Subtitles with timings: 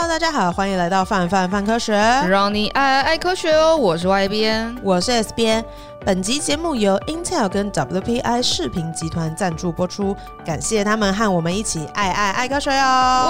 [0.00, 1.92] Hello，大家好，欢迎来到范范范科学，
[2.26, 3.76] 让你爱爱爱科学哦。
[3.76, 5.62] 我是 Y 边，我是 S 编。
[6.02, 12.82] 本集节目由 Intel 跟 WPI 视频集团赞助播出，感谢他们和我们一起爱爱爱科学哟！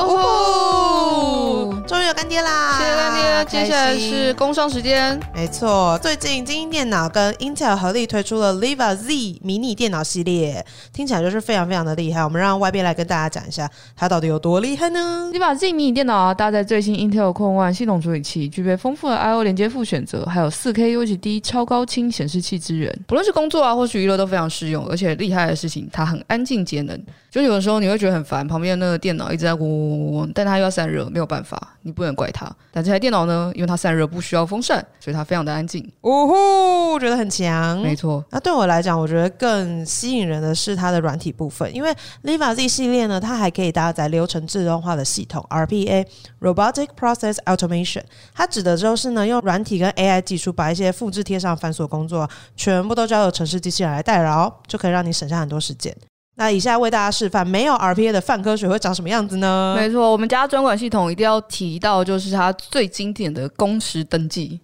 [0.07, 2.79] 哦，终于有干爹啦！
[2.79, 3.45] 谢谢干爹。
[3.47, 12.23] 接下来是工商时间，没错，最近精英电脑跟 Intel 合力推出了 Leva Z 迷你电脑系列，听起来就是非常非常的厉害。
[12.23, 22.60] 我们让外边来跟大家讲一下，它到底有多厉害呢？Leva Z 迷你电脑啊，搭载最新 Intel Core One 系统处理器，具备丰富的 I/O 连接副选择，还有 4K UHD 超高清显示器。
[22.61, 26.97] 资源，不论是工作啊，或是娱乐都非常适用，而且厉害的事情，它很安静节能。
[27.31, 32.51] 就有的时候你会觉得很烦，旁边那个电脑一直在嗡嗡嗡嗡，但它又要散热，没有办法，你不能怪它。
[32.73, 35.81] 但这台电脑呢，因为它散热不需要风扇，所以它非常的安静。
[36.03, 37.81] 呜呼，觉得很强。
[37.81, 38.25] 没错。
[38.31, 48.03] 那对我来讲，我觉得更吸引人的是它的软体部分，因为 Leva Z 系列呢，它还可以搭载流程自动化的系统 RPA（Robotic Process Automation）。
[48.35, 55.97] 它指的就是呢，用软体跟 AI 技术，把一些复制贴上繁琐工作，全部都交由城市机器人来代劳，就可以让你省下很多时间。
[56.41, 59.77] 那以下为大家示范没有 RPA 的泛科学会长什么样子呢？
[59.79, 64.59] 没错，我们家专管系统一定要提到，就是它最经典的工时登记。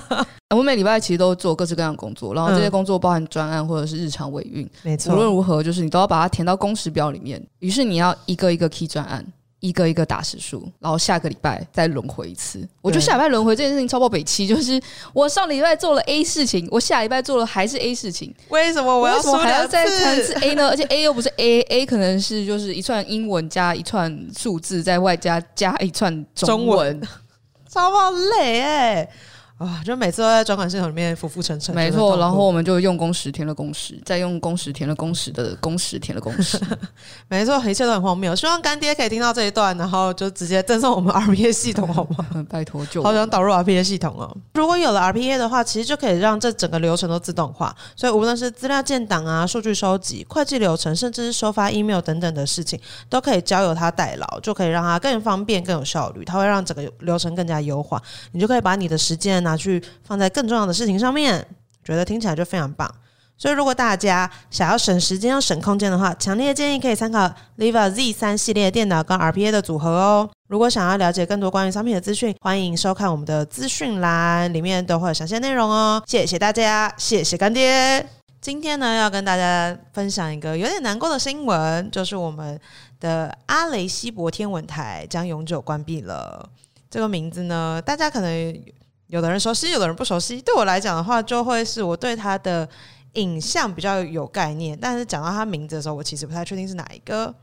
[0.54, 4.68] 我每礼拜其实都做各式各样的工作，然后这些工作包含专案或者是日常维运。
[4.82, 7.42] 没错，无论如何，就是你都要把它填到工时表里面。
[7.60, 9.24] 于是你要一个一个 key 专案。
[9.64, 12.68] 一个一个打时数，然后下个礼拜再轮回一次。
[12.82, 14.78] 我觉得下礼拜轮回这件事情超爆北七，就是
[15.14, 20.68] 我上礼拜做了 A 事情，我下礼拜做了还是 A 事情，为什么我要说还要再三次 A 呢？
[20.68, 27.00] 而且 A 又不是 A，A 可能是就是一串英文加一串数字，再外加加一串中文，
[27.70, 29.10] 超爆累哎、欸。
[29.56, 31.72] 啊、哦，就每次都在转款系统里面浮浮沉沉。
[31.72, 36.58] 没错，然后我们就用工时填了工时，再用工时填了工时的工时填了工时。
[37.28, 38.34] 没错，一切都很荒谬。
[38.34, 42.44] 希望干爹可以听到这一段，然后就直接赠送我们 RPA 系统，好吗？
[42.50, 44.36] 拜托，就好想导入 RPA 系统哦。
[44.54, 47.72] 如果有了 RPA 的话，其实就可以让这整个流程都自动化。
[47.94, 52.76] 所以无论是资料建档啊、数据收集、会计流程，甚至是收发 email 等等的事情，
[53.08, 56.24] 都可以交由他代劳，就可以让他更方便、更有效率。
[56.24, 61.46] 它会让整个流程更加优化，你就可以把你的时间去放在更重要的事情上面，
[61.84, 62.92] 觉得听起来就非常棒。
[63.36, 67.28] 所以，如果大家想要省时间又省空间的话，强烈建议可以参考
[67.58, 70.30] Liva Z 三系列电脑跟 RPA 的组合哦。
[70.46, 76.00] 如果想要了解更多关于商品的资讯，欢迎收看我们的资讯栏，里面都会有详细内容哦。
[76.06, 78.06] 谢谢大家，谢谢干爹。
[78.40, 82.58] 今天呢，要跟大家分享一个有点难过的新闻，就是我们
[83.00, 86.48] 的阿雷西博天文台将永久关闭了。
[86.88, 88.62] 这个名字呢，大家可能。
[89.08, 90.40] 有的人熟悉，有的人不熟悉。
[90.40, 92.68] 对我来讲的话，就会是我对他的
[93.14, 97.34] 影像比较有概念，但是讲到他名字的时候，我其实不太确定是哪一个。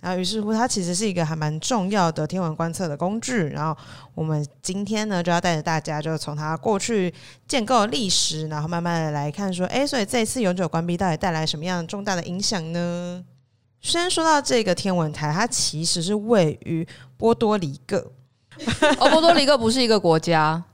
[0.00, 3.48] 然后，于是乎，它其实是一个还蛮重要的天文观测的工具。
[3.48, 3.76] 然后，
[4.14, 7.12] 我们今天呢，就要带着大家，就从它过去
[7.46, 13.22] 建构的历史，然后慢慢的来看，说，哎，所以这次永久关闭到底带来什么样重大的影响呢？
[13.82, 16.88] 先说到这个天文台，它其实是位于
[17.18, 17.98] 波多黎各。
[18.98, 20.64] 哦，波多黎各不是一个国家。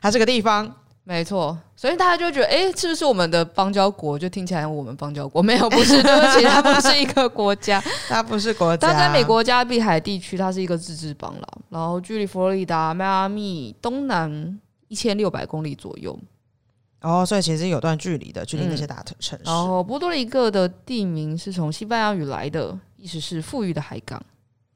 [0.00, 0.72] 它是个地方，
[1.04, 4.18] 没错，所以大家就觉得，哎，是不是我们的邦交国？
[4.18, 8.88] 就听起来我们邦交国没有，不是，对不起，它不是一个国家， 它不是国家。
[8.88, 16.18] 它在美国加勒比海地区，它是一个自治邦了，然后距离佛罗里达、迈阿密东南一千六百公里左右。
[17.00, 19.36] 哦，所以其实有段距离的，距离那些大城市。
[19.36, 24.20] 嗯、然后波多黎各的地名是从西班牙语来的，意思是富裕的海港。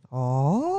[0.09, 0.72] 哦。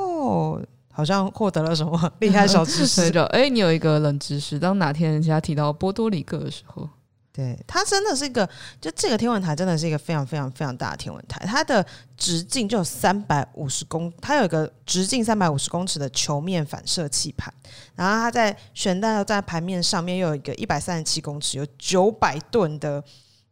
[0.96, 3.26] 好像获得了什么厉害小知识 的？
[3.26, 4.60] 哎、欸，你有一个冷知识。
[4.60, 6.88] 当哪天人家提到波多黎各的时候，
[7.32, 8.48] 对，它真的是一个，
[8.80, 11.44] 就这个天文台真的是一个非常非常非常大的天文台。
[11.44, 11.84] 它的
[12.16, 17.52] 直径就有三百五十公，它有一个直径三百五十公尺的球面反射器盘，
[17.96, 23.02] 然后它在悬带在盘面上面又有一个一百三十七公尺，有九百吨的，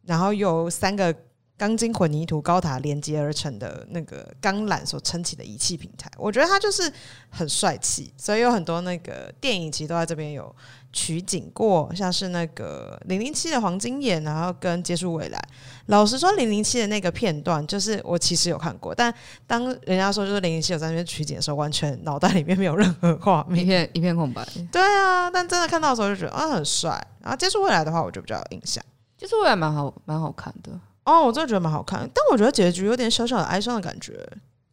[0.05, 1.13] 然后有三个。
[1.57, 6.91] 钢筋混凝土高塔连接而成的那个钢缆所撑起的仪器平台，我觉得它就是
[7.29, 10.53] 很帅气，所以有很多那个电影其实都在这边有
[10.91, 15.39] 取景过，像是那个零零七的黄金眼，然后跟接触未来。
[15.87, 19.13] 老实说，零零七的那个片段，就是我其实有看过，但
[19.45, 24.45] 当人家说就是零零七有在那边取景的时候，完全脑袋里面没有任何画面，一片一片空白。
[24.71, 26.91] 对啊，但真的看到的时候就觉得啊很帅。
[27.21, 28.83] 然后接触未来的话，我就比较有印象，
[29.17, 30.71] 接触未来蛮好蛮好看的。
[31.05, 34.27] 哦，我真的觉得蛮好看，但我觉得结局有点小小的哀伤的感觉，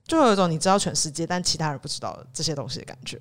[0.05, 3.21] 就会有一种你知道全世界，但其他人不知道这些东西的感觉，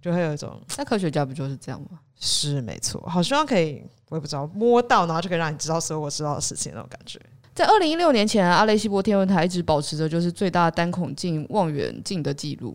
[0.00, 0.60] 就会有一种。
[0.78, 2.00] 那科学家不就是这样吗？
[2.18, 7.20] 是没错，好希望可以，我也不知道摸到，然后就可以让你知道所有我知道的事情那种感觉。
[7.54, 12.74] 在二零一六年前，阿雷西博天文台一直保持着就是最大单孔径望远镜的记录。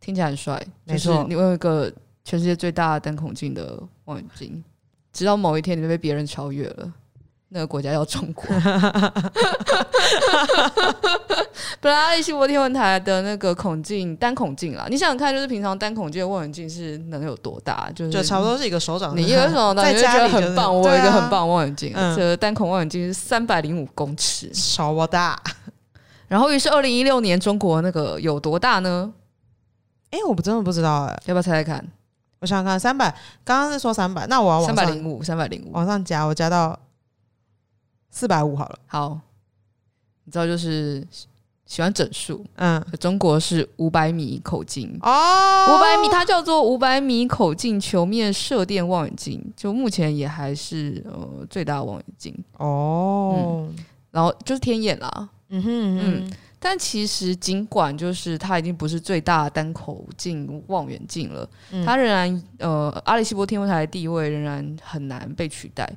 [0.00, 1.92] 听起来很帅，没错就是你有一个
[2.24, 4.62] 全世界最大的单孔径的望远镜，
[5.12, 6.92] 直到某一天你就被别人超越了。
[7.50, 8.44] 那个国家叫中国。
[11.80, 17.88] 本来阿雷西博天文台的那个孔径单孔径啦，你想想看，就是平常单孔径的望远镜是能有多大？
[17.94, 19.16] 就是就差不多是一个手掌。
[19.16, 20.74] 你一个手掌， 你就觉得很棒。
[20.74, 25.40] 我有一个很棒望远镜，嗯、这个单孔望远镜是三百零五公尺，超大。
[26.26, 29.10] 然后于是二零一六年中国那个有多大呢？
[30.10, 31.82] 哎、欸，我不真的不知道哎、欸，要不要猜猜看？
[32.40, 33.14] 我想想看，三百，
[33.44, 36.78] 刚刚是说三百，那我要往三百零五，三百零五，往上加，我加到
[38.10, 38.78] 四百五好了。
[38.86, 39.20] 好，
[40.24, 41.06] 你知道就是
[41.66, 44.98] 喜欢整数，嗯，中国是五百米口径。
[45.02, 52.34] 哦，五百米，它叫做五百米口径球面射电望远镜，就目前也还是呃最大的望远镜。
[52.58, 53.76] 哦、嗯，
[54.10, 56.28] 然后就是天眼啦，嗯哼嗯，哼。
[56.28, 56.32] 嗯。
[56.60, 65.88] 但其实，尽管就是它已经不是最大单口径望远镜了，嗯、它仍然呃，阿里西博天文台的地位仍然很难被取代。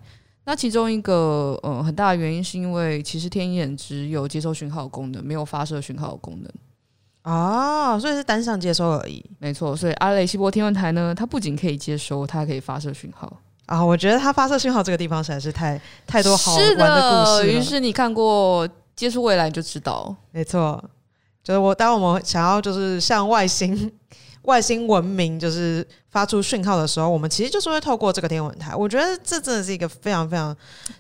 [0.46, 6.52] 那其中一个呃很大的原因，是因为其实天眼只有接收讯号功能，没有发射讯号功能。
[7.24, 9.24] 哦，所以是单向接收而已。
[9.40, 13.32] 没错，所以阿雷西博天文台呢，它不仅可以接收，它还可以发射讯号。
[13.68, 17.54] 啊，我觉得它发射讯号这个地方实在是太太多好玩的故事。
[17.54, 18.68] 于是你看过。
[18.94, 20.84] 接触未来你就知道，没错，
[21.44, 23.92] 就是我当我们想要就是向外星
[24.44, 28.76] 外星文明就是发出讯号的时候，我们其实就是会透过这个天文台。
[28.76, 30.56] 我觉得这真的是一个非常非常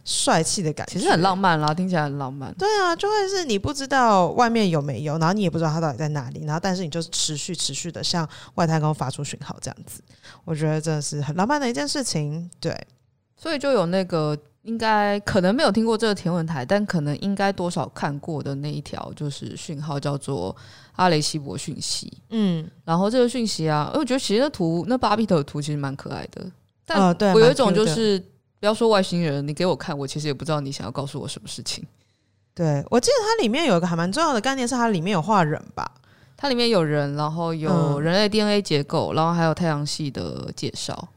[0.05, 2.53] 帅气的感觉，其实很浪漫啦，听起来很浪漫。
[2.55, 10.01] 对啊，就会是你不知道外面有没有，然后你也不知道它到底在哪里，然后但是你就是持续持续的向外太空发出讯号，这样子，
[10.45, 12.49] 我觉得真的是很浪漫的一件事情。
[12.59, 12.75] 对，
[13.35, 14.37] 所以就有那个。
[14.63, 20.55] 应该可能没有听过这个天文台，但可能应该多少看过的那一条就是讯号，叫做
[21.01, 22.11] 阿雷西博讯息。
[22.29, 26.45] 嗯，然后这个讯息啊，我觉得其实那图那巴比特的图其实蛮可爱的。
[26.85, 28.19] 但我有一种就是，
[28.59, 31.83] 不要说外星人，你给我看，我其实也不知道你想要告诉我什么事情。
[32.53, 35.89] 对，我记得它里面有一个还蛮重要的概念，是它里面有画人吧？
[36.37, 41.07] 它里面有人，然后有人类 DNA 结构，然后还有太阳系的介绍。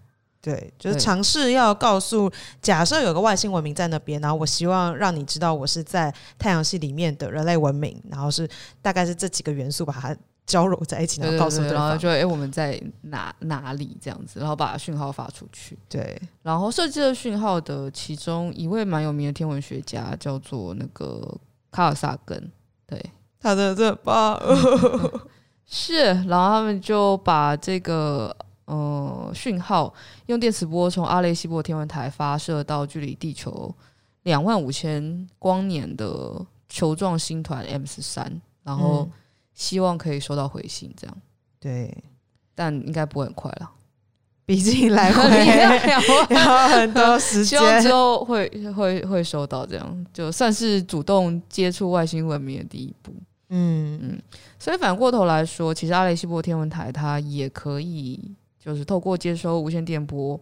[0.44, 2.30] 对，就是尝试要告诉，
[2.60, 8.46] 假设有个外星文明在那边，然后我希望让你知道我是在太阳系里面的人类文明，然后是
[8.82, 10.14] 大概是这几个元素把它
[10.44, 15.78] 交融在一起，然后告诉对方，然后就哎、欸、我们在哪哪里这样子，然后把讯号发出去。
[15.88, 21.26] 对，然后设计了讯号的其中一位蛮有名的天文学家叫做那个
[21.70, 22.52] 卡尔萨根，
[22.86, 23.02] 对，
[23.40, 24.38] 他的这把
[25.64, 28.36] 是，然后他们就把这个。
[28.66, 29.92] 呃，讯号
[30.26, 33.74] 用电磁波从阿雷西博天文台发射到距离地球
[34.22, 39.06] 两万五千光年的球状星团 M 十三，然后
[39.52, 41.14] 希望可以收到回信，这样。
[41.60, 41.94] 对，
[42.54, 43.70] 但应该不会很快了，
[44.46, 45.22] 毕竟来回
[46.34, 53.12] 要很多时间，希望之后会会会收到，这样就算是主动接触外星文明的第一步。
[53.50, 54.22] 嗯嗯，
[54.58, 58.34] 所以反过头来说，其实阿雷西博天文台它也可以。
[58.64, 60.40] 就是透过接收无线电波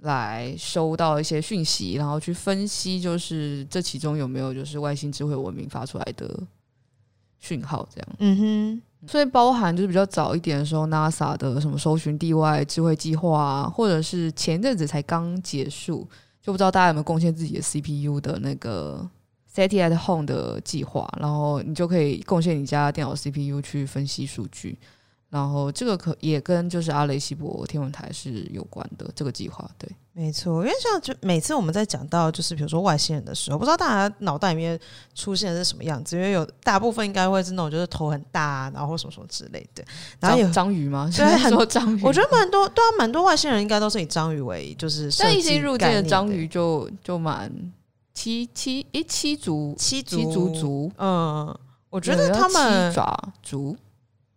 [0.00, 6.40] 来收到一些讯息，然后去分析，就是这其中有没有就是外星智慧文明发出来的
[7.38, 8.08] 讯号，这样。
[8.20, 8.82] 嗯哼。
[9.08, 16.08] 所以包含就是比较早一点的时候，NASA 的什么搜寻地外智慧计划啊，或者是前阵子才刚结束，
[16.40, 19.04] 就不知道大家有没有贡献自己的 CPU 的那个
[19.52, 24.78] SETI at Home 的计划，然后你就可以贡献你家电脑 CPU 去分析数据。
[25.32, 30.62] 然后这个可也跟就是阿雷西博天文台是有关的这个计划，对，没错。
[30.62, 34.78] 因为像就每次我们在讲到就是比如说外星人的时候，不知道大家脑袋里面
[35.14, 39.82] 出现的是什么样子，因为有大部分应该会是那种就是头很大啊，然后什么什么之类的。
[40.20, 41.10] 然后有章鱼吗？
[41.16, 42.02] 对，很多章鱼。
[42.04, 45.10] 我觉得蛮多，对啊，蛮多外星人应该都是以章鱼为就是。
[45.18, 47.50] 但一些入境的章鱼就就蛮
[48.12, 51.58] 七七诶七足七足七足足，嗯，
[51.88, 53.74] 我觉得他们七爪足。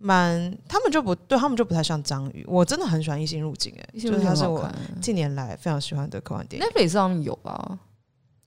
[0.06, 2.46] 蛮，他们就不对，他们就不太像章鱼。
[2.48, 4.70] 我真的很喜欢《异星入境》哎，就是它是我
[5.02, 6.68] 近年来非常喜欢的科幻电影。
[6.68, 7.80] Netflix 上面有吧？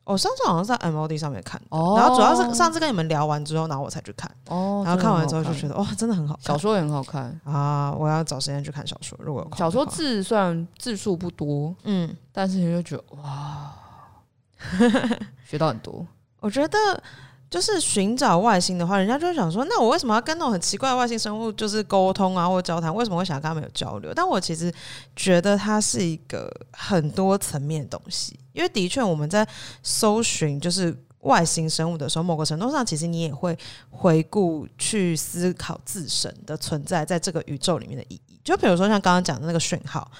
[0.04, 4.30] 我上次好像是在 MOD 上面看，哦，然后主要是上次跟你们聊完之后，然后我才去看。
[4.46, 7.92] 哦，然后看完之后就觉得哇，真的很好看，小说也很好看啊！
[7.92, 9.18] 我要找时间去看小说。
[9.20, 13.74] 如果有小说字虽然字数不多，嗯，但是你就觉得哇，
[15.44, 16.06] 学到很多。
[16.38, 16.78] 我觉得。
[17.50, 22.94] 就是寻找外星的话，人家就会想说，那我为什么要跟那种很奇怪的外星生物就是沟通啊，或者交谈？
[22.94, 24.12] 为什么会想要跟他们有交流？
[24.14, 24.72] 但我其实
[25.16, 29.46] 觉得它是一个很多层面的东西，因为的确我们在
[29.82, 33.56] 搜寻就是外星生物的时候，某个程度上，其实你也会
[33.90, 38.38] 回顾去思考自身的存在在这个宇宙里面的意义。
[38.44, 40.10] 就比如说像刚刚讲的那个讯号，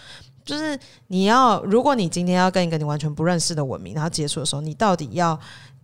[0.44, 5.38] 就是你要，如果你今天要跟一个你完全不认识的文明然后接触的时候，你到底要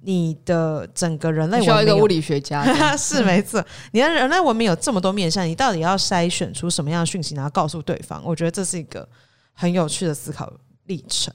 [0.05, 8.23] 你的整个人类文明需要一个物理学家是没错，你 的人类文明有这么多面向，你到底要筛选出什么样的讯息，然后告诉对方？
[8.25, 9.09] 我觉得这是一个
[9.53, 10.53] 很有趣的思考
[10.85, 11.33] 历程。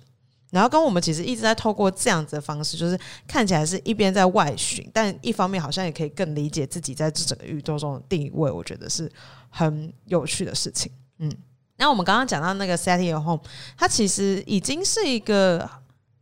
[0.52, 8.50] 然后跟我们其实一直在透过这样子的方式，就是看起来是一边在外寻，但一方面好像也可以更理解自己在这整个宇宙中的地位。
[8.50, 9.12] 我觉得是
[9.52, 10.92] 很有趣的事情。
[11.20, 11.32] 嗯，
[11.78, 13.44] 那我们刚刚讲到那个 Set Your Home，
[13.78, 15.70] 它其实已经是一个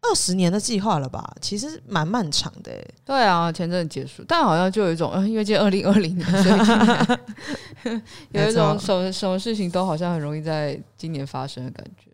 [0.01, 1.33] 二十年的计划了吧？
[1.41, 2.71] 其实蛮漫长的。
[3.03, 8.01] 对啊，前阵结束，但好像就有一种，嗯，因为今年二零二零年，所以
[8.31, 12.06] 有一种什么什么事情都好像很容易在今年发生的感觉。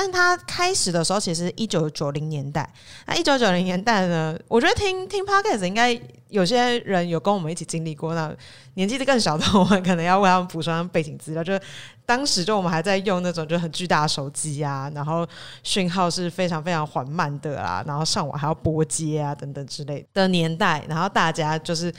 [0.00, 2.66] 但他开始的时候，其实一九九零年代。
[3.06, 4.34] 那一九九零年代呢？
[4.48, 8.14] 我觉得听听 Podcast 应该有些人有跟我们一起经历过。
[8.14, 8.34] 那
[8.76, 11.44] 年纪更小的我们，可能要为他们补充背景资料。
[11.44, 11.52] 就
[12.06, 15.28] 当时就我们还在用那种就很巨大的手机啊，然后
[15.62, 20.82] 讯号是非常非常缓慢的啊，然后上网还要拨接啊等等之类的年代。
[20.88, 21.92] 然后大家就是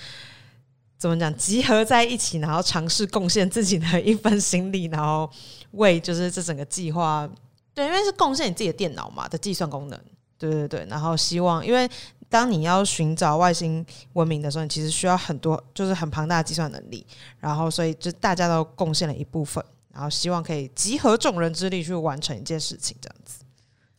[0.97, 5.29] 怎么讲，集合在一起，然后尝试贡献自己的一份心力，然后
[5.73, 7.29] 为就是这整个计划。
[7.73, 9.99] 对，因为是贡献你自己的电脑嘛的计算功能，
[10.37, 10.85] 对对对。
[10.89, 11.89] 然后希望，因为
[12.29, 17.05] 当你要寻找外星文明的时候，你其实需要很多，就是很庞大的计算能力。
[17.39, 19.63] 然后，所以就大家都贡献了一部分，
[19.93, 23.43] 然后希望可以集合众人之力去完成一件事情，这样子。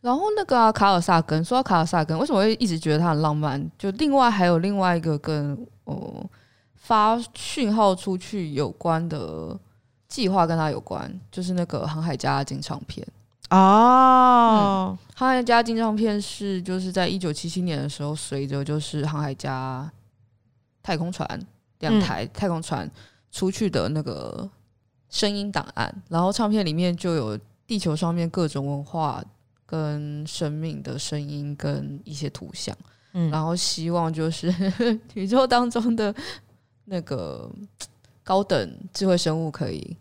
[0.01, 3.71] 然后那个、啊、卡尔萨根，说到卡尔萨根，为什么会一直觉得他很浪漫？
[3.77, 6.29] 就另外还有另外一个跟哦
[6.75, 9.57] 发讯号出去有关的
[10.09, 13.07] 计划跟他有关，就是那个航海家金唱片。
[13.55, 19.91] 哦，航海家金唱片是就是在一九七七年的时候，随着就是航海家
[20.81, 21.27] 太空船
[21.79, 22.89] 两台太空船
[23.31, 24.49] 出去的那个
[25.09, 29.23] 声音档案，然后唱片里面就有地球上面各种文化
[29.67, 32.75] 跟生命的声音跟一些图像，
[33.13, 34.51] 嗯，然后希望就是
[35.13, 36.13] 宇宙当中的
[36.85, 37.47] 那个
[38.23, 39.95] 高等智慧生物可以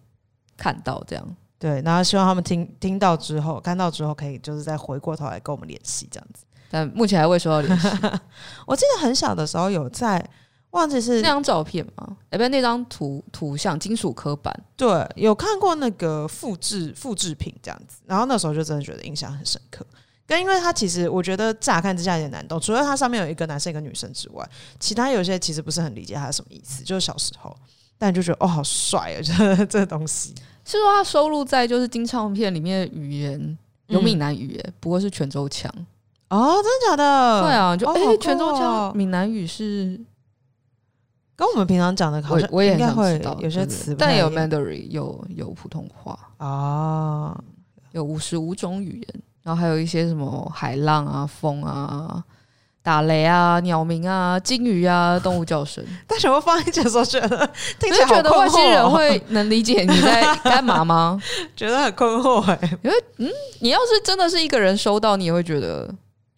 [0.57, 1.37] 看到这样。
[1.63, 6.43] 对，然后希望他们听听到之后，看到之后，可以就是再回过头来跟我们联系这样子。
[6.69, 7.87] 但目前还未收到联系。
[8.67, 10.21] 我记得很小的时候有在，
[10.71, 12.17] 忘记是那张照片吗？
[12.31, 14.53] 哎，不是那张图图像，金属刻板。
[14.77, 17.99] 对，有看过那个复制复制品这样子。
[18.07, 19.87] 然后那时候就真的觉得印象很深刻。
[20.27, 24.45] 跟因为它其实我觉得乍看之下有点难懂，除了它上面有一个男生一个女生之外，
[24.81, 26.83] 其他有些其实不是很理解它是什么意思。
[26.83, 27.57] 就是小时候，
[27.97, 30.35] 但就觉得哦，好帅 啊，这这个东西。
[30.65, 35.71] 是说它收录在就是金唱片里面的语言有闽南语耶，不过是泉州腔。
[36.29, 37.43] 哦，真的假的？
[37.43, 40.01] 对啊，就哎、哦，泉州腔闽南语是
[41.37, 46.19] 跟我们平常讲的好像我，我也很想知道有些词，但有 Mandarin 有有普通话。
[46.39, 47.45] 啊、哦，
[47.93, 52.25] 有五十五种语言，然后还有一些什么海浪啊、风啊。
[52.83, 55.85] 打雷啊，鸟鸣啊，鲸鱼啊，动物叫声。
[56.07, 61.21] 但是我放一起的时候觉得，听起来好困惑哦，觉得外星人会能理解你在 干嘛吗？
[61.55, 62.79] 觉得很困惑哎、欸。
[62.83, 65.89] 因为嗯，你要是真的是一个人收到，你也会觉得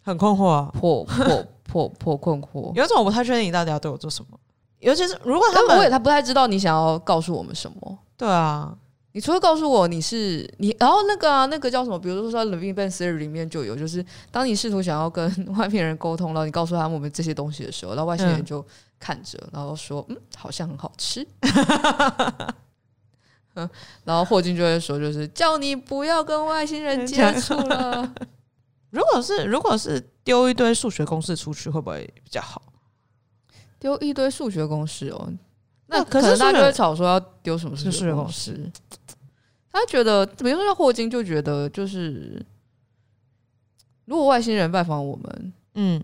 [0.05, 2.75] 很困惑、啊，破破破破困惑。
[2.75, 4.39] 有种我不太确定你到底要对我做什么，
[4.81, 7.99] 尤其是如果他们，我也他不太知道你想要告诉我们什么。
[8.19, 8.71] 对啊。
[9.15, 11.97] 你除了告诉我你是你，然后那个啊，那个叫什么？
[11.97, 15.25] 比如说说《Living Ben Theory》里面就有，就是当你试图想要跟
[15.57, 18.65] 外面人沟通，然后你告诉他们我们这些东西的时候，然后外星人就
[18.99, 21.25] 看着，然后说：“嗯，好像很好吃。
[23.55, 23.71] ”嗯，
[24.03, 28.13] 然后霍金就会说：“就是叫你不要跟外星人接触了。
[28.91, 32.61] ”如果是如果是丢一堆数学公式出去，会不会比较好？
[33.79, 35.29] 丢一堆数学公式哦，
[35.87, 38.69] 那可是大家就会吵说要丢什么数学公式。
[39.75, 42.41] 他觉得，比如说像霍金就觉得，就是
[44.05, 46.01] 如果外星人拜访我们，嗯，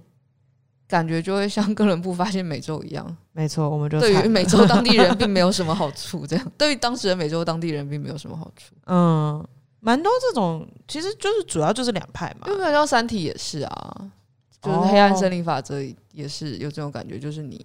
[0.88, 3.16] 感觉就会像哥伦布发现美洲一样。
[3.30, 6.26] 没错，我们就对于美洲当地人并没有什么好处。
[6.26, 8.74] 这样，对于当时的美洲当地人并没有什么好处。
[8.86, 9.46] 嗯，
[9.78, 12.48] 蛮多这种，其实就是主要就是两派嘛。
[12.48, 14.10] 因为像《三体》也是啊，
[14.60, 15.80] 就是黑暗森林法则
[16.12, 17.64] 也是有这种感觉，就是你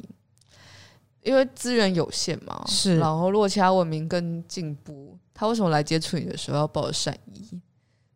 [1.24, 5.18] 因为资源有限嘛，是，然后如果其他文明更进步。
[5.36, 7.62] 他为什么来接触你的时候要抱着善意？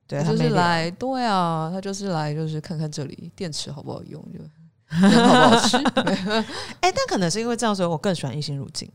[0.07, 4.39] 对，他就是来，对啊，他就是来，就是看看这里电池好不好用，就
[4.87, 5.77] 好不好吃。
[5.77, 8.91] 哎、欸，但可能是因为这样，所以我更喜欢异星入境。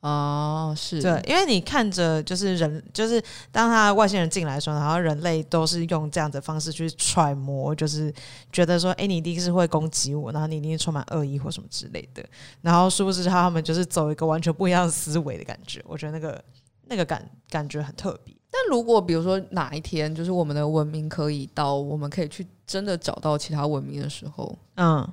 [0.00, 8.14] 哦，是对，因为你看着就是人，就是当他外星人进来的时候，然后人类都是用这样的方式去揣摩，就是
[8.52, 12.24] 觉得说，哎，你一定是会攻击我，然后你一定是充满恶意或什么之类的，
[12.62, 16.40] 然后殊不知他们就是走一个完全不一样的思维的感觉，我觉得那个
[16.86, 18.34] 那个感感觉很特别。
[18.50, 25.06] 但如果比如说哪一天，就是我们的文明可以到，我们可以去真的找到其他文明的时候，嗯。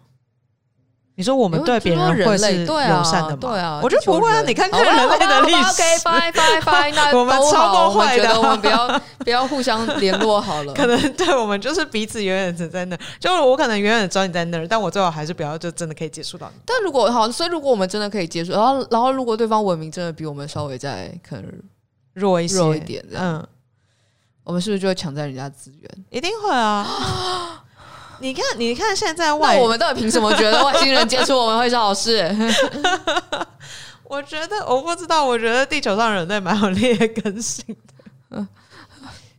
[1.15, 3.37] 你说我们对别人会是友善的吗？
[3.39, 4.41] 对啊，我觉得不会啊！
[4.47, 10.73] 你看看人类的历史，拜拜拜， 那我们超多坏的，我们不要不要互相联络好了。
[10.75, 16.59] 可能对我们就是彼此远远的在那，就我可能远远的知道你在那儿，但我最好还是不要就真的可以接触到你。
[16.65, 21.45] 但如果好，所以如果我们真的可以接触，然后然后如果对方文明真的比我们稍微再可能
[22.13, 23.45] 弱一些弱一点，嗯，
[24.43, 26.05] 我们是不是就会抢占人家资源？
[26.09, 26.85] 一定会啊！
[28.23, 32.33] 你看，你看，现在外，我们到底凭什么觉得外星人接触我们会是好事？
[34.05, 37.65] 我觉得我不知道，我觉得地球上人类蛮有劣根性
[38.29, 38.47] 的。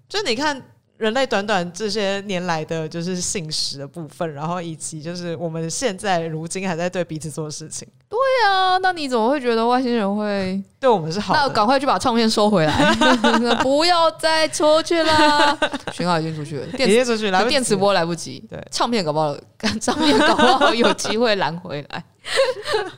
[0.09, 0.63] 就你看。
[0.97, 7.87] 人类短短这些年来的就是信实的部分，然后以及就是我们现在如今还在对彼此做事情。
[8.09, 11.35] 对啊，那你怎么会觉得外星人会对我们是好？
[11.35, 12.95] 那赶快去把唱片收回来，
[13.61, 15.59] 不要再出去啦。
[15.93, 18.39] 讯号已经出去了，电已经出去了，电磁波来不及。
[18.49, 19.37] 对，唱片搞不好，
[19.83, 22.05] 唱片搞不好有机会拦回来。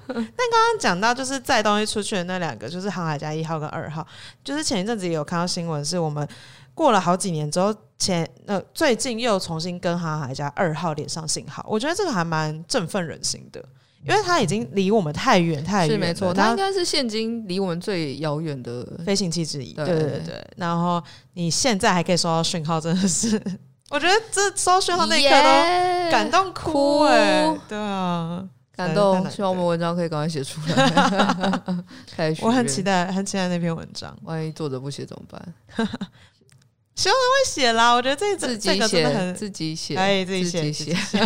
[0.06, 4.06] 但刚刚讲到就是载东西出去的那两个，就是航海家一号跟二号，
[4.44, 6.28] 就是前一阵子也有看到新闻，是我们。
[6.74, 13.64] 过了好几年之后，前呃最近又重新跟航海家二号连上信号，我觉得这个还蛮振奋人心的，
[14.06, 15.94] 因为它已经离我们太远太远。
[15.94, 19.72] 是没错，它应该是现今离我们最遥远的飞行器之一。
[19.72, 21.02] 对对对，然后
[21.34, 23.40] 你现在还可以收到讯号，真的是，
[23.88, 29.28] 我觉得这收到讯号那一刻都感动哭哎、欸，对啊，感动。
[29.30, 31.62] 希望我们文章可以赶快写出来。
[32.42, 34.14] 我很期待，很期待那篇文章。
[34.24, 35.88] 万一作者不写怎么办？
[36.96, 41.22] 希望他会写啦，我觉得这自己写，自己写，哎自己写，自己写。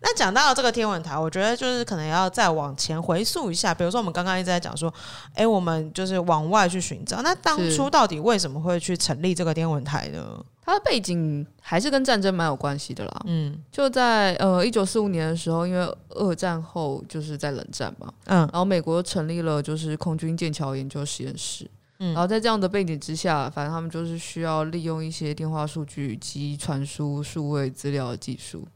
[0.00, 4.92] 那讲到了这个天文台，我觉得就是可能要再往前回溯一下，比如说我们刚刚一直在讲说，
[5.34, 7.20] 哎、欸，我们就是往外去寻找。
[7.22, 10.42] 那当初到底为什么会去成立这个天文台呢？
[10.64, 13.20] 它的背景还是跟战争蛮有关系的啦。
[13.26, 21.70] 嗯，就在呃一九四五年的时候，因为二战后就是在冷战嘛，嗯，然后美国成立了就是空军剑桥研究实验室。
[22.08, 28.66] 然后在这样的背景之下，反正他们就是需要利用一些电话数据及传输数位资料的技术。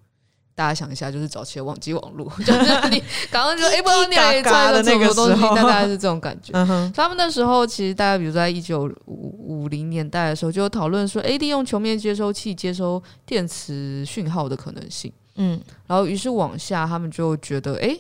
[0.54, 6.52] 大家想一下，就是早期的网际网络， 就是你刚刚就哎，不知道念出的那个东西，大概是这种感觉。
[6.94, 15.12] 他们那时候其实大概比如在一九五五零年代的时候，就有讨论说，哎，利用球面接收器接收电磁讯号的可能性。
[15.34, 17.94] 嗯，然后于是往下，他们就觉得，哎，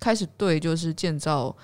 [0.00, 1.54] 开始对就是建造，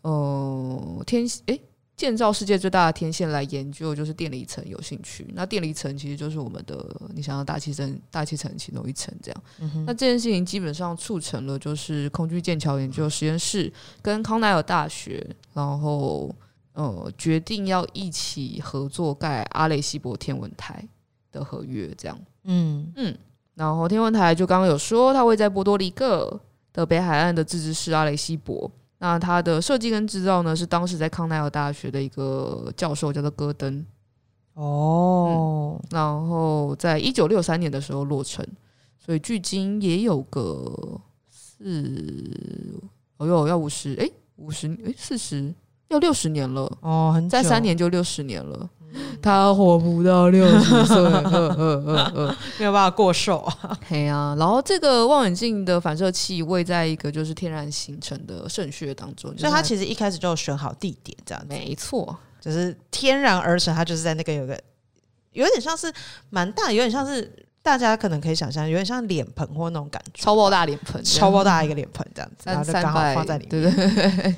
[0.00, 1.58] 呃，天哎。
[2.00, 5.26] 建造世界最大的天线来研究，就是电离层有兴趣。
[5.34, 6.82] 那电离层其实就是我们的，
[7.14, 9.42] 你想要大气层，大气层其中一层这样。
[9.58, 16.34] 嗯、那这件事情基本上促成了，就是空军剑桥研究实验室跟康奈尔大学，然后
[16.72, 20.82] 呃决定要一起合作盖阿雷西博天文台
[21.30, 22.18] 的合约这样。
[22.44, 23.14] 嗯嗯，
[23.56, 26.40] 然后天文台就刚刚有说，它会在波多黎各
[26.72, 28.72] 的北海岸的自治市阿雷西博。
[29.00, 33.84] 那它的设计跟制造呢，是当时在康奈尔大学的一个教授，叫做戈登。
[34.54, 38.46] 哦、嗯，然后在一九六三年的时候落成，
[38.98, 42.30] 所以距今也有个四，
[43.16, 45.54] 哦哟，要五十，哎，五十，哎，四十，
[45.90, 46.62] 要六十年了。
[46.80, 48.68] 哦，很再三年就六十年了。
[49.22, 50.96] 他活不到六十岁，
[52.58, 53.78] 没有办法过寿啊。
[53.86, 61.46] 嘿啊，然后这个望远镜的反射器位在一个就是天然形成的渗穴当中，所以它其实一开始就选好地点，这样子。
[61.48, 64.58] 没错，就是天然而成，它就是在那个有个
[65.32, 65.92] 有点像是
[66.30, 74.34] 蛮大，有点像是大家可能可以想象，有点像脸盆或那种感觉，超爆大脸盆，超爆大一个脸盆这样子，然后就刚好放在里面，对对。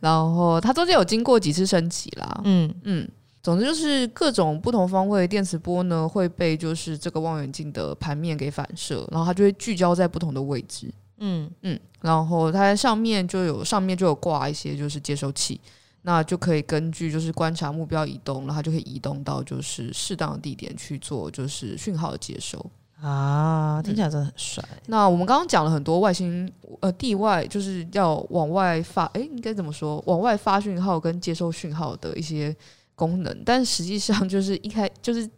[0.00, 3.08] 然后它中间有经过几次升级啦，嗯嗯。
[3.42, 10.92] 总之就是各种不同方位的电磁波呢，会被就是这个望远镜的盘面给反射，然后它就会聚焦在不同的位置。
[11.18, 15.60] 嗯嗯，然后它在上面就有上面就有挂一些就是接收器，
[16.02, 22.58] 那就可以根据就是观察目标移动，然后它就可以移动到就是适当的地点去做就是讯号的接收
[23.00, 24.64] 啊，听起来真的很帅。
[24.70, 30.02] 嗯，那我们刚刚讲了很多外星呃地外就是要往外发，诶，应该怎么说？
[30.06, 32.54] 往外发讯号跟接收讯号的一些。
[32.98, 35.28] 功能，但实际上就是一开就是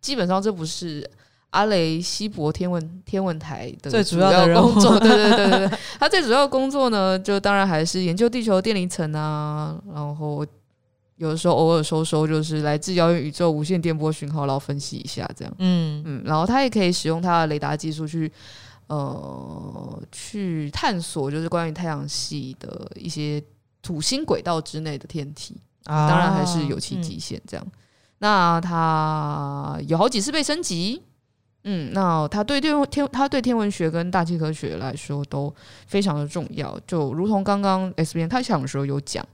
[0.00, 1.08] 基本上这不是
[1.50, 10.44] 阿雷西博天文天文台的最主要的工作，对对对对对，他最主要的工作呢，就当然还是研究地球电离层啊，然后
[11.16, 18.30] 有的时候偶尔收收就是来自遥远宇宙无线电波讯号，然后分析一下这样，嗯嗯，然后他也可以使用他的雷达技术去。
[18.86, 23.42] 呃，去探索就是关于太阳系的一些
[23.80, 27.40] 土星轨道之内的天体，啊、当然还是有其极限。
[27.46, 27.72] 这样，嗯、
[28.18, 31.00] 那它有好几次被升级，
[31.62, 35.52] 嗯，那它对天天，它对天文学跟大气科学来说都
[35.86, 36.78] 非常的重要。
[36.86, 39.26] 就如同刚刚 S 编开场的时候有讲，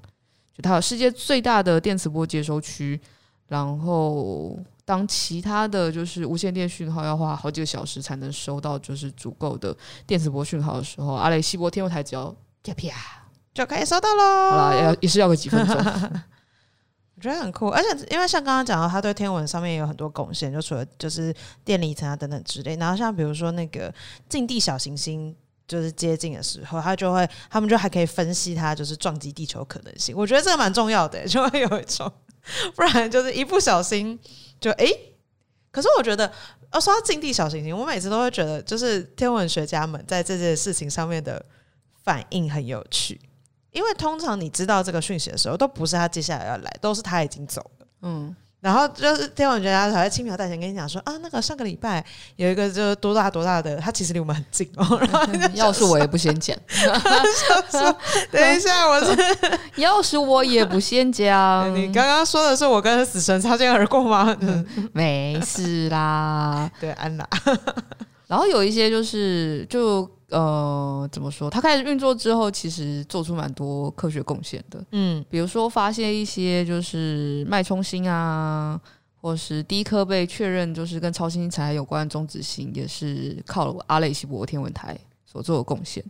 [0.60, 3.00] 就它有世界最大的电磁波接收区，
[3.48, 4.58] 然后。
[4.82, 12.88] 当其他的就是无线电讯号要花好几个小时才能收到就是足够的电磁波讯号的时候，阿雷西博天文台只要啪啪
[13.54, 14.50] 就可以收到喽。
[14.50, 15.76] 好了，要也是要个几分钟，
[17.14, 17.68] 我觉得很酷。
[17.68, 21.32] 而且因为像刚刚讲到，他对天文上面也有很多贡献，就除了就是
[21.64, 22.74] 电离层啊等等之类。
[22.74, 23.94] 然后像比如说那个
[24.28, 25.32] 近地小行星
[25.70, 30.12] 就是接近的时候，他就会他们就还可以分析它就是撞击地球可能性。
[30.16, 32.12] 我觉得这个蛮重要的， 就会有一种
[32.74, 34.18] 不然就是一不小心。
[34.60, 34.92] 就诶，
[35.70, 36.30] 可是我觉得，
[36.70, 41.40] 呃，说到近地小行星，我每次都会觉得，就是天文学家们在这件事情上面的
[42.02, 43.20] 反应很有趣，
[43.70, 48.34] 因为通常你知道这个讯息的时候，都不是他接下来要来，都是他已经走了，嗯。
[48.60, 52.04] 然后就是天文学家才会轻描淡写跟你讲说啊，那个上个礼拜
[52.36, 54.98] 有一个就是多大多大的，他其实离我们很近哦。
[55.00, 56.56] 然后要是我也不先讲，
[58.30, 59.16] 等一下，我是
[59.76, 61.72] 要是我也不先讲。
[61.74, 64.36] 你刚刚说的是我跟死神擦肩而过吗？
[64.92, 67.26] 没事啦，对，安娜。
[68.30, 70.08] 然后有一些就是就。
[70.30, 71.50] 呃，怎么说？
[71.50, 74.80] 它开始运作之后，其实做出蛮多科学贡献的。
[74.92, 78.80] 嗯，比如说发现一些就是脉冲星啊，
[79.20, 86.00] 或是第一颗被确认就是跟超新星残骸有关的中子星，也是靠阿雷西博天文台所做的贡献。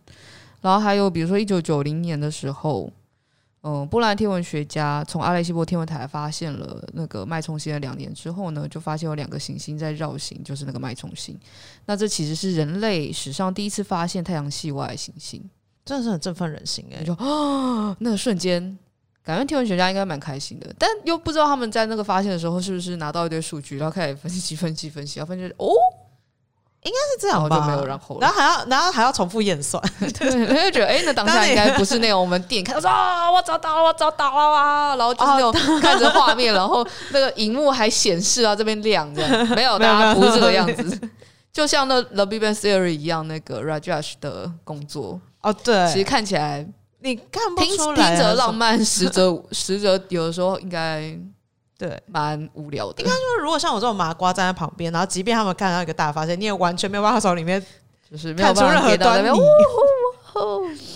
[0.60, 2.92] 然后还有比如说一九九零年的时候。
[3.62, 11.38] 嗯，波兰天文学家从阿雷西博天文台发现了那个脉冲星的两年之后呢，就发现有两个行星在绕行，就是那个脉冲星。
[11.84, 15.42] 那这其实是人类史上第一次发现太阳系外行星，
[15.84, 17.04] 真的是很振奋人心哎！
[17.04, 18.78] 就啊，那个瞬间，
[19.22, 25.68] 感觉天文学家应该蛮开心的，但又不知道他们在那个发现的时候是不是拿到一堆数据，然后开始分析、分析、分析，然后发现哦。
[26.82, 41.00] 应该是这样吧，然后就没有然后，然后还要，然后还要重复验算， 对，就觉得哎、欸，那当下应该不是那种我们电影看到说啊，我找到了，我找到了啊，然后就是那种看着画面，然后那个荧幕还显示啊这边亮这样，没有，大家不是这个样子，
[41.52, 46.66] 就像那 The Big Bang Theory 一样，那个 Rajesh 的工作哦，对，其实看起来
[47.00, 51.14] 你看不出来，听着浪漫，实则实则有的时候应该。
[51.80, 53.02] 对，蛮无聊的。
[53.02, 57.64] 应该说，如果像我这种麻瓜站在旁边，然后即便他们看到一个大发现，你也完全没有办法从里面
[58.10, 59.40] 就是看出任何端倪。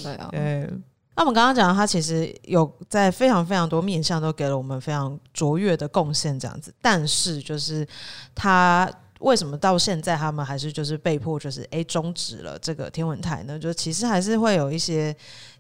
[0.03, 0.71] 对啊，对。
[1.17, 6.75] 那我们刚刚讲，他其实有在非常非常多面向都给了我们非常卓越的贡献，这样子。
[6.83, 7.87] 但是，就是
[8.35, 8.91] 他
[9.25, 13.59] 为什么到现在他们还是就是被迫就是哎终止了这个天文台呢？
[13.59, 15.15] 就其实还是会有一些。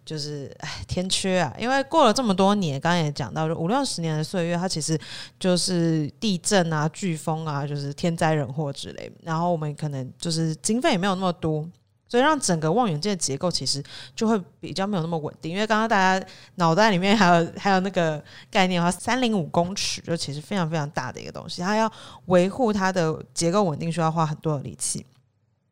[0.04, 1.50] 就是哎，天缺啊！
[1.58, 5.00] 因为过了这么多年，刚刚也讲到，就五六十年的岁月，它其实
[5.40, 9.10] 就是地震啊、飓风啊，就是天灾人祸之类。
[9.22, 11.66] 然后我们可能就是经费也没有那么多，
[12.14, 13.82] 所以让整个望远镜的结构其实
[14.14, 15.50] 就会比较没有那么稳定。
[15.50, 16.24] 因为刚刚大家
[16.54, 18.22] 脑袋里面还有还有那个
[18.52, 21.90] 概念话，三零五公尺就其实非常非常大的一个东西，它要
[22.26, 25.04] 维护它的结构稳定，需要花很多的力气。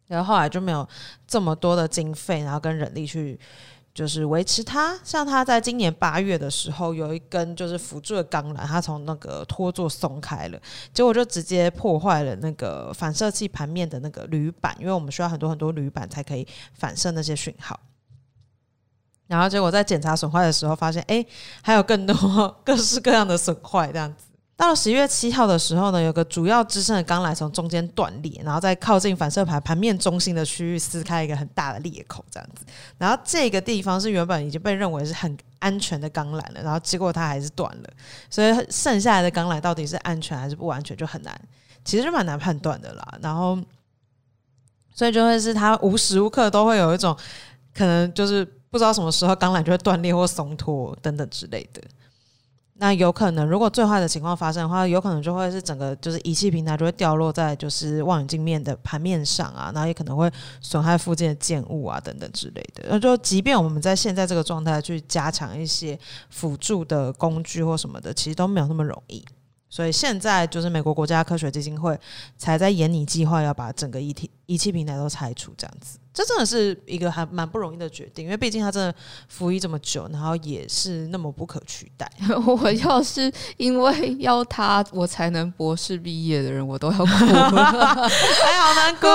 [0.08, 0.88] 然后后来就没有
[1.28, 3.38] 这么多的经费，然后跟人力去。
[3.94, 10.58] 就是维持它，像它在今年八月的时候，有一根就是辅助的钢缆，它从那个托座松开了，
[10.94, 17.78] 结果就直接破坏了那个反射器盘面的那个铝板，因为我们需要很多很多铝板才可以反射那些讯号。
[19.26, 21.24] 然后结果在检查损坏的时候，发现哎，
[21.62, 22.14] 还有更多
[22.64, 24.31] 各式各样的损坏，这样子。
[24.62, 32.64] 到十一月七号的时候呢，有个主要支撑的钢缆从中间断裂，然后在靠近反射盘盘面中心的区域撕开一个很大的裂口，这样子。
[32.96, 37.90] 然后这个地方是原本已经被认为是很安全的钢缆了，然后结果它还是断了。
[38.30, 41.36] 所以剩下来的钢缆到底是安全还是不安全，就很难，
[41.84, 43.18] 其实就蛮难判断的啦。
[43.20, 43.58] 然后，
[44.94, 47.16] 所以就会是它无时无刻都会有一种
[47.74, 51.82] 可能，就是不知道什么时候钢缆就会断裂或松脱等等之类的。
[52.82, 60.28] 那有可能，如果最坏的情况发生的话，有可能就会是整个就是仪器平台就会掉落在就是望远镜面的盘面上啊，然后也可能会
[60.60, 62.84] 损害附近的建物啊等等之类的。
[62.88, 65.96] 那就即便我们在现在这个状态去加强一些
[66.28, 69.24] 辅助的工具或什么的，其实都没有那么容易。
[69.70, 71.96] 所以现在就是美国国家科学基金会
[72.36, 78.94] 才在研拟计划，要把整个仪器仪器平台都拆除，这样子，这真的是一个还蛮不容易的决定，因为毕竟他真的
[79.28, 82.10] 服役这么久，然后也是那么不可取代。
[82.46, 87.48] 我要是因为要他我才能博士毕业的人，我都要哭了，
[88.44, 89.08] 哎，好难过。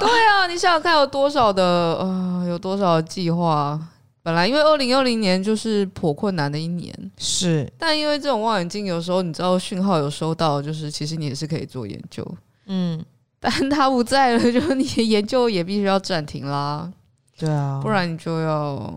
[0.00, 1.62] 对啊，你想想看，有多少的
[1.98, 3.80] 呃，有多少计划。
[4.22, 12.26] 本来因为二零二零年就是颇困难的一年，是，但因为这种望远镜有时候你知道讯号有收到，就是其实你也是可以做研究，
[12.64, 13.04] 嗯，
[13.60, 16.90] 但他不在了，就你的研究也必须要暂停啦，
[17.36, 18.92] 对啊，不然你就要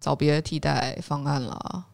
[0.00, 1.84] 找别的替代方案啦。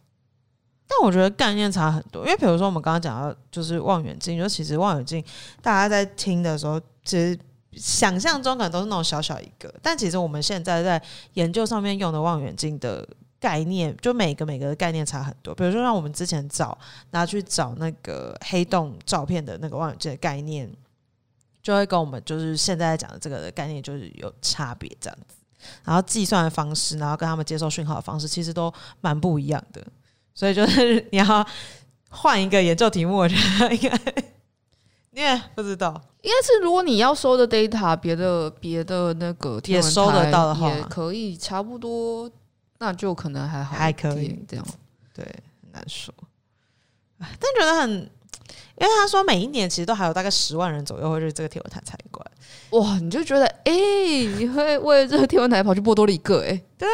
[0.87, 5.25] 但我觉得概念差很多，因为比如说我们刚刚讲到就是望远镜，就其实望远镜
[5.61, 7.39] 大家在听的时候，其实。
[7.77, 11.01] 想象中可能都是那种小小一个，但其实我们现在在
[11.35, 13.09] 研究上面用的望远镜的
[13.39, 15.55] 概念，就每个每个的概念差很多。
[15.55, 16.77] 比如说，像我们之前找
[17.13, 20.69] 拿去找那个黑洞照片的那个望远镜的概念，
[21.63, 25.37] 就会跟我们就是现在在讲的这个的概念就是有差别这样子。
[25.85, 29.87] 然后计算的方式，然后跟他们接受讯号的方式，其实都蛮不一样的。
[30.35, 31.47] 所以就是你要
[32.09, 34.15] 换一个研究题目，我觉得应该。
[35.13, 42.31] 你也不知道，应该是如果你要收的 data，别的别的那个也收得到的话，也可以差不多，
[42.79, 44.65] 那就可能还好，还可以这样。
[45.13, 45.25] 对，
[45.63, 46.15] 很难说。
[47.19, 48.09] 但觉得很，
[48.79, 52.27] 因为他说每一年其实都还有大概十万人左右会去这个天文台参观。
[52.71, 56.43] 哇，你就觉得哎、欸，你会为了这个天文台跑去波多黎各？
[56.43, 56.93] 哎，对啊，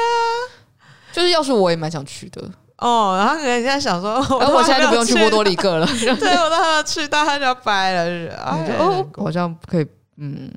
[1.13, 2.43] 就是要是我也蛮想去的。
[2.79, 5.87] 哦，然后可能现在想说，我， 我现在就不用去波多黎各了。
[5.97, 10.51] 对，我都还要去，但他就要掰了，是 啊，哦，好像可以，嗯，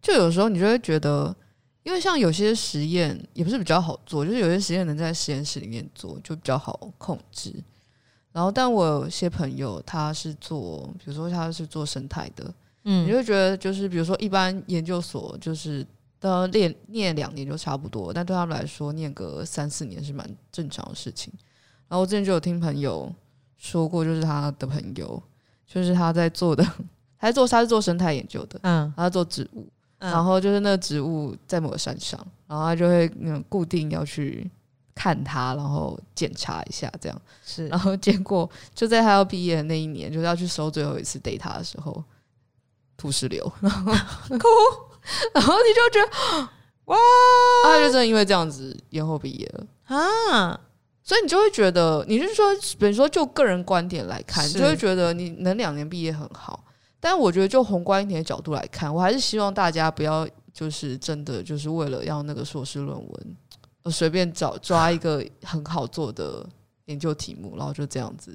[0.00, 1.34] 就有时候你就会觉得，
[1.82, 7.52] 因为像有些实验也不是比较好做，就是有些实验能在实验室里面做，就比较好控制。
[8.34, 15.86] 然后，但我有些朋友他是做，比如说他是做生态的，嗯，你就会觉得，就是比如说一般研究所就是
[16.18, 21.32] 都念念两年就差不多，但对他们来说，念个三四年是蛮正常的事情。
[21.86, 23.08] 然后我之前就有听朋友
[23.56, 25.22] 说过，就是他的朋友，
[25.64, 26.64] 就是他在做的，
[27.16, 29.64] 他在做，他是做生态研究的，嗯，他在做植物，
[29.98, 32.18] 嗯，然后就是那个植物在某个山上，
[32.48, 34.50] 然后他就会那种固定要去
[34.94, 42.02] 看他，然后检查一下这样，是，然后结果就在他要毕业的那一年，就是要去收最后一次 data 的时候，
[42.96, 43.92] 土石流， 然后
[44.38, 44.48] 哭，
[45.34, 46.48] 然后你就觉得
[46.86, 46.96] 哇，
[47.64, 49.66] 他就真的因为这样子延后毕业了。
[49.96, 50.60] 啊。
[51.06, 52.46] 所以你就会觉得，你是说，
[52.78, 56.64] 比如说就个人观点来看，你就会觉得你能两年毕业很好。
[56.98, 63.36] 但我觉得就宏观一点的角度来看，我还是希望大家不要就是真的就是为了要那个硕士论文，
[63.90, 66.46] 随便找抓一个很好做的
[66.86, 68.32] 研究题目，然后就这样子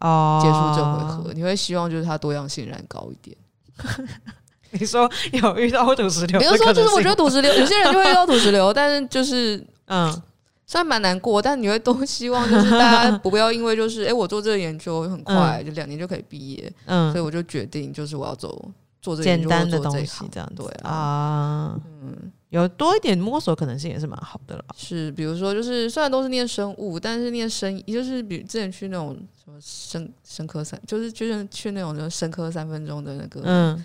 [0.00, 1.32] 哦结束这回合。
[1.34, 3.36] 你会希望就是它多样性然高一点。
[4.70, 6.40] 你说有遇到土石流？
[6.40, 10.22] 比如说就是我觉得土石流，有些人就会遇到土石流，但是就是 嗯。
[10.66, 18.70] 虽然蛮难过，但你会都 希望就是大家不要因为就是哎、欸，我做这个研究很快，嗯、就两年就可以毕业，嗯，所以我就决定就是我要走
[19.02, 24.64] 做这个简单的东西，这样对啊，嗯，有多一点摸索可能性也是蛮好的了。
[24.76, 33.84] 是，比如说就是虽然都是念生物，但是念生，就是比之前去那种什么生生科三，就是就是去那种就生科三分钟的那个嗯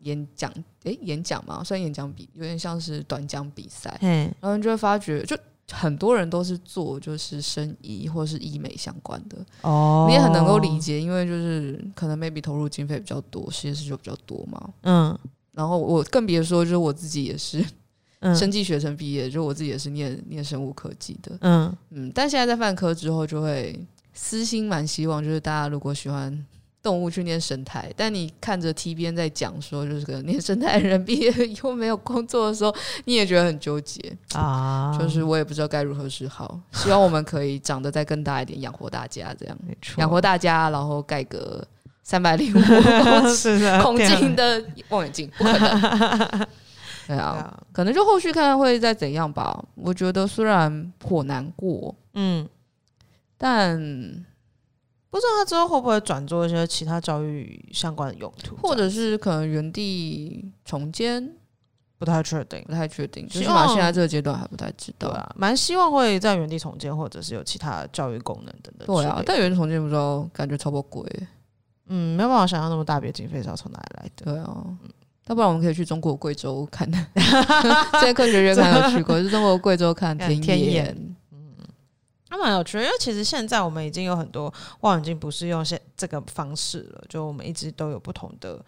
[0.00, 0.50] 演讲，
[0.84, 5.36] 哎、欸，演讲嘛，算演讲比有点像是短讲比赛，嗯，然后你就会发觉就。
[5.72, 14.68] 很多人都是做就是生医或是医美相关的哦，你也很能够理解，因为就是可能 maybe 投入经费比较多，实验室就比较多嘛。
[14.82, 15.16] 嗯，
[15.52, 17.64] 然后我更别说，就是我自己也是
[18.34, 21.36] 生技学生毕业，就我自己也是念念生物科技的。
[21.40, 23.78] 嗯嗯，但现在在泛科之后，就会
[24.12, 26.46] 私心蛮希望，就是大家如果喜欢。
[26.82, 31.30] 动物去念生态，但你看着 T 边在讲说，就是个念生态的人毕业
[31.62, 34.00] 又没有工作的时候，你也觉得很纠结
[34.32, 34.96] 啊。
[34.98, 36.58] 就是我也不知道该如何是好。
[36.72, 39.58] 希望我们可以长得再更大一点，养活大家，这样
[39.98, 41.62] 养活大家，然后盖个
[42.02, 42.54] 三百零五
[43.04, 46.46] 公尺孔径的望远镜，不可能。
[47.14, 49.64] 对啊，可能就后续看看会再怎样吧。
[49.74, 52.48] 我觉得虽然颇难过，嗯，
[53.36, 54.24] 但。
[55.12, 61.34] 不知道他之后会不会转做一些其他教育相关的用途，或者是可能原地重建，
[61.98, 63.28] 不太确定，不太确定。
[63.28, 65.08] 起码现在这个阶段还不太知道。
[65.08, 68.86] 对啊，蛮希望会在原地重建，或者是有其他教育功能等等。
[68.86, 71.04] 对啊，但原地重建不知道，感觉超不贵。
[71.86, 74.32] 嗯，没有办法想象那么大笔经费是要从哪里来的。
[74.32, 74.64] 对啊，
[75.30, 76.90] 要不然我们可以去中国贵州看。
[77.92, 81.16] 这些科学院还有 去过，是中国贵州看天眼。
[82.28, 88.60] 还蛮有趣的，因为其实现在我们已经有很多望远镜不是用现这个方式了，就我们一直都有不同的，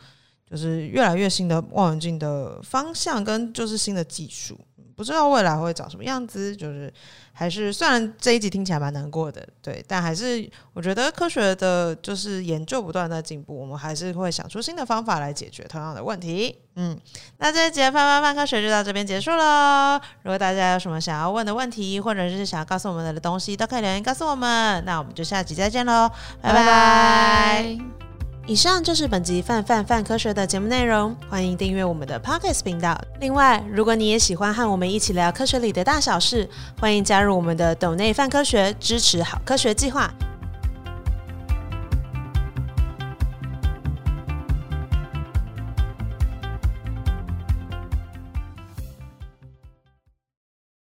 [0.49, 4.57] 就是越来越新的望远镜的方向跟就是新的技术。
[4.97, 6.93] 不知道未来会长什么样子，就是
[7.33, 16.59] 还是虽然这一集听起来蛮难过的，对，但还是我觉得科学的就是研究不断在进步，我们还是会想出新的方法来解决同样的问题。
[16.77, 16.99] 嗯，
[17.39, 20.01] 那这一集的范范范科学就到这边结束了。
[20.23, 24.83] 如果大家有什么想要问的问题，或者是想要告诉我们的东西，都可以留言告诉我们。
[24.85, 28.12] 那我们就下集再见喽，拜拜。
[28.45, 33.01] 以上就是本集范范范科学的节目内容，欢迎订阅我们的 Pocket 频道。
[33.21, 36.49] 另外，如果你也喜欢和我们一起聊科学里的大小事，
[36.81, 40.13] 欢迎加入我们的斗内范科学支持好科学计划。